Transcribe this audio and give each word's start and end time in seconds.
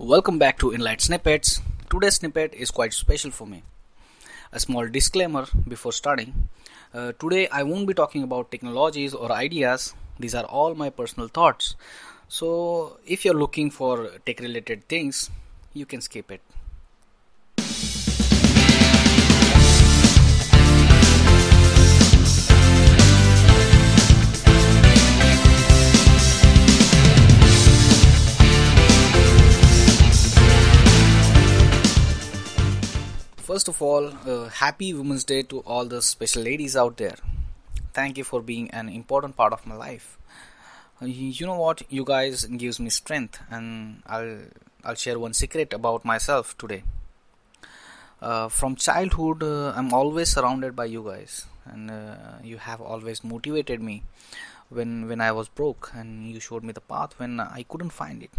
Welcome 0.00 0.38
back 0.38 0.58
to 0.60 0.70
Enlight 0.70 1.02
Snippets. 1.02 1.60
Today's 1.90 2.14
snippet 2.14 2.54
is 2.54 2.70
quite 2.70 2.94
special 2.94 3.30
for 3.30 3.46
me. 3.46 3.64
A 4.50 4.58
small 4.58 4.88
disclaimer 4.88 5.44
before 5.68 5.92
starting. 5.92 6.48
Uh, 6.94 7.12
today 7.20 7.48
I 7.48 7.64
won't 7.64 7.86
be 7.86 7.92
talking 7.92 8.22
about 8.22 8.50
technologies 8.50 9.12
or 9.12 9.30
ideas, 9.30 9.92
these 10.18 10.34
are 10.34 10.44
all 10.44 10.74
my 10.74 10.88
personal 10.88 11.28
thoughts. 11.28 11.76
So, 12.28 12.96
if 13.06 13.26
you're 13.26 13.34
looking 13.34 13.70
for 13.70 14.12
tech 14.24 14.40
related 14.40 14.88
things, 14.88 15.30
you 15.74 15.84
can 15.84 16.00
skip 16.00 16.32
it. 16.32 16.40
First 33.60 33.68
of 33.68 33.82
all, 33.82 34.06
uh, 34.26 34.48
happy 34.48 34.94
Women's 34.94 35.22
Day 35.22 35.42
to 35.42 35.58
all 35.66 35.84
the 35.84 36.00
special 36.00 36.42
ladies 36.42 36.74
out 36.74 36.96
there. 36.96 37.16
Thank 37.92 38.16
you 38.16 38.24
for 38.24 38.40
being 38.40 38.70
an 38.70 38.88
important 38.88 39.36
part 39.36 39.52
of 39.52 39.66
my 39.66 39.74
life. 39.74 40.16
Uh, 41.02 41.04
you 41.04 41.44
know 41.44 41.58
what? 41.60 41.82
You 41.90 42.06
guys 42.06 42.46
gives 42.46 42.80
me 42.80 42.88
strength, 42.88 43.38
and 43.50 44.02
I'll 44.06 44.38
I'll 44.82 44.94
share 44.94 45.18
one 45.18 45.34
secret 45.34 45.74
about 45.74 46.06
myself 46.06 46.56
today. 46.56 46.84
Uh, 48.22 48.48
from 48.48 48.76
childhood, 48.76 49.42
uh, 49.42 49.74
I'm 49.76 49.92
always 49.92 50.30
surrounded 50.30 50.74
by 50.74 50.86
you 50.86 51.04
guys, 51.04 51.44
and 51.66 51.90
uh, 51.90 52.38
you 52.42 52.56
have 52.56 52.80
always 52.80 53.22
motivated 53.22 53.82
me 53.82 54.04
when 54.70 55.06
when 55.06 55.20
I 55.20 55.32
was 55.32 55.50
broke, 55.50 55.92
and 55.94 56.32
you 56.32 56.40
showed 56.40 56.64
me 56.64 56.72
the 56.72 56.86
path 56.94 57.18
when 57.18 57.38
I 57.40 57.66
couldn't 57.68 57.90
find 57.90 58.22
it 58.22 58.30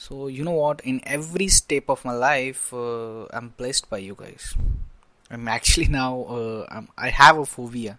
so 0.00 0.28
you 0.28 0.42
know 0.42 0.56
what? 0.56 0.80
In 0.80 1.02
every 1.04 1.48
step 1.48 1.90
of 1.90 2.04
my 2.06 2.12
life 2.12 2.72
uh, 2.72 3.26
i'm 3.36 3.52
blessed 3.58 3.90
by 3.90 3.98
you 3.98 4.16
guys. 4.16 4.54
I'm 5.30 5.46
actually 5.46 5.88
now 6.00 6.22
uh, 6.24 6.80
i 6.96 7.10
have 7.10 7.36
a 7.38 7.44
phobia 7.44 7.98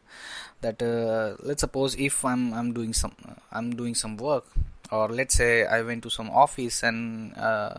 that 0.62 0.82
uh, 0.82 1.36
let's 1.48 1.62
suppose 1.62 1.96
if 1.96 2.26
i'm 2.26 2.54
i'm 2.54 2.74
doing 2.74 2.94
some 2.94 3.14
i'm 3.52 3.76
doing 3.76 3.94
some 3.94 4.18
work 4.18 4.46
or 4.92 5.10
let's 5.10 5.36
say 5.36 5.66
i 5.66 5.82
went 5.82 6.02
to 6.04 6.10
some 6.10 6.30
office 6.32 6.82
and 6.84 7.38
uh, 7.38 7.76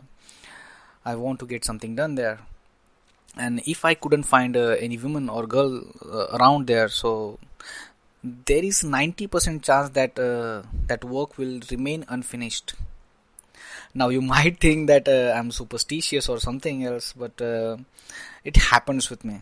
i 1.05 1.15
want 1.17 1.41
to 1.41 1.47
get 1.47 1.65
something 1.65 1.97
done 1.97 2.15
there. 2.15 2.39
And 3.37 3.61
if 3.67 3.85
i 3.85 3.95
couldn't 3.95 4.25
find 4.25 4.57
uh, 4.57 4.77
any 4.87 4.99
woman 4.99 5.29
or 5.29 5.47
girl 5.49 5.83
uh, 6.07 6.27
around 6.39 6.69
there 6.69 6.89
so 6.89 7.39
there 8.23 8.63
is 8.63 8.83
90% 8.85 9.65
chance 9.65 9.91
that 9.99 10.15
that 10.87 11.05
work 11.05 11.39
will 11.39 11.61
remain 11.73 12.05
unfinished 12.09 12.75
now 13.95 14.09
you 14.09 14.23
might 14.35 14.59
think 14.61 14.87
that 14.87 15.09
uh, 15.09 15.33
i'm 15.37 15.51
superstitious 15.51 16.29
or 16.29 16.39
something 16.39 16.85
else 16.85 17.13
but 17.13 17.41
uh, 17.41 17.77
it 18.45 18.57
happens 18.57 19.09
with 19.11 19.25
me. 19.25 19.41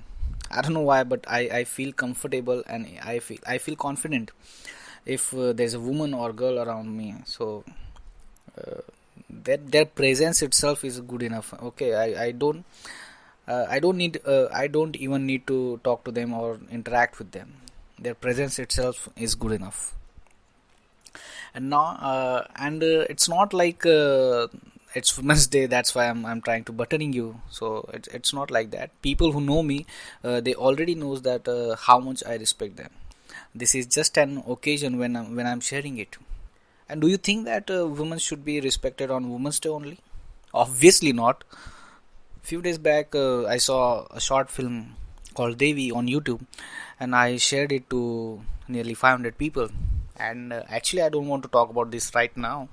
I 0.51 0.63
don't 0.63 0.75
know 0.75 0.89
why 0.93 1.05
but 1.05 1.25
i 1.29 1.41
i 1.61 1.65
feel 1.65 1.93
comfortable 1.93 2.63
and 2.67 2.87
i 3.03 3.19
feel 3.21 3.39
i 3.47 3.59
feel 3.59 3.77
confident 3.77 4.33
if 5.07 5.33
uh, 5.35 5.53
there's 5.53 5.75
a 5.75 5.81
woman 5.81 6.13
or 6.13 6.33
girl 6.33 6.59
around 6.59 6.97
me. 6.97 7.15
So 7.25 7.65
uh, 8.59 8.81
that 9.31 9.71
their 9.71 9.87
presence 9.87 10.43
itself 10.43 10.85
is 10.85 11.01
good 11.01 11.23
enough. 11.23 11.55
Okay 11.71 11.95
i 11.95 12.25
i 12.27 12.31
don't 12.33 12.65
uh, 13.47 13.67
i 13.69 13.79
don't 13.79 13.97
need 13.97 14.21
uh, 14.27 14.49
i 14.53 14.67
don't 14.67 14.97
even 14.97 15.27
need 15.27 15.47
to 15.47 15.81
talk 15.85 16.05
to 16.05 16.11
them 16.11 16.35
or 16.35 16.59
interact 16.71 17.19
with 17.19 17.31
them. 17.31 17.55
Their 17.99 18.15
presence 18.15 18.59
itself 18.59 19.09
is 19.17 19.35
good 19.35 19.53
enough 19.53 19.95
and 21.55 21.71
now 21.71 21.97
uh, 22.11 22.45
and 22.57 22.83
uh, 22.83 23.05
it's 23.11 23.29
not 23.29 23.53
like 23.53 23.85
uh, 23.87 24.47
it's 24.95 25.17
women's 25.17 25.47
day 25.47 25.67
that's 25.67 25.95
why 25.95 26.09
i'm, 26.09 26.25
I'm 26.27 26.41
trying 26.41 26.65
to 26.65 26.73
buttering 26.73 27.13
you. 27.13 27.41
So 27.51 27.89
it's, 27.93 28.09
it's 28.09 28.33
not 28.33 28.51
like 28.51 28.71
that. 28.73 28.91
People 29.03 29.33
who 29.33 29.41
know 29.41 29.63
me 29.63 29.87
uh, 30.25 30.41
they 30.41 30.55
already 30.55 30.95
knows 30.95 31.23
that 31.23 31.49
uh, 31.49 31.77
how 31.77 31.99
much 32.01 32.23
i 32.27 32.35
respect 32.37 32.77
them. 32.77 32.91
This 33.55 33.75
is 33.75 33.87
just 33.87 34.17
an 34.19 34.43
occasion 34.47 34.99
when 34.99 35.17
i'm 35.17 35.37
when 35.37 35.47
i'm 35.47 35.61
sharing 35.61 35.99
it. 35.99 36.17
And 36.89 37.01
do 37.01 37.09
you 37.09 37.17
think 37.17 37.45
that 37.45 37.71
uh, 37.71 37.87
women 37.87 38.19
should 38.19 38.45
be 38.45 38.61
respected 38.61 39.11
on 39.11 39.31
women's 39.31 39.61
day 39.61 39.69
only? 39.69 39.99
Obviously 40.53 41.13
not. 41.13 41.45
Few 42.43 42.61
days 42.63 42.79
back 42.79 43.15
i 43.15 43.59
saw 43.59 44.07
a 44.11 44.21
short 44.21 44.51
film 44.51 44.97
called 45.35 45.59
devi 45.59 45.93
on 45.93 46.09
youtube 46.09 46.41
and 46.99 47.15
i 47.15 47.37
shared 47.37 47.71
it 47.71 47.89
to 47.89 48.41
nearly 48.67 48.95
500 48.95 49.39
people 49.39 49.69
and 50.29 50.53
uh, 50.53 50.63
actually 50.69 51.03
i 51.03 51.09
don't 51.09 51.29
want 51.33 51.43
to 51.43 51.49
talk 51.49 51.71
about 51.71 51.91
this 51.91 52.15
right 52.15 52.37
now. 52.37 52.69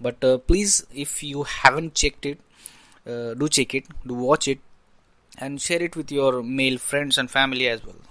But 0.00 0.24
uh, 0.24 0.38
please 0.38 0.86
if 0.92 1.22
you 1.22 1.44
haven't 1.44 1.94
checked 1.94 2.26
it 2.26 2.38
uh, 3.06 3.34
do 3.34 3.48
check 3.48 3.74
it 3.74 3.84
do 4.06 4.14
watch 4.14 4.48
it 4.48 4.60
and 5.38 5.60
share 5.60 5.82
it 5.82 5.96
with 5.96 6.12
your 6.12 6.42
male 6.42 6.78
friends 6.78 7.18
and 7.18 7.30
family 7.30 7.68
as 7.68 7.84
well. 7.84 8.02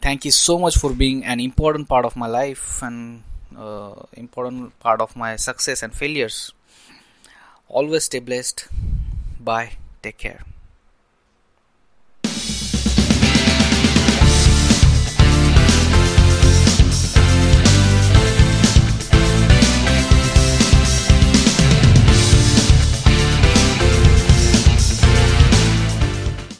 Thank 0.00 0.24
you 0.24 0.30
so 0.30 0.58
much 0.58 0.76
for 0.76 0.92
being 0.92 1.24
an 1.24 1.40
important 1.40 1.88
part 1.88 2.04
of 2.04 2.16
my 2.16 2.26
life 2.26 2.82
and 2.82 3.24
uh, 3.56 3.94
important 4.12 4.78
part 4.80 5.00
of 5.00 5.16
my 5.16 5.34
success 5.36 5.82
and 5.82 5.92
failures. 5.92 6.52
Always 7.68 8.04
stay 8.04 8.20
blessed. 8.20 8.68
Bye. 9.40 9.72
Take 10.02 10.18
care 10.18 10.42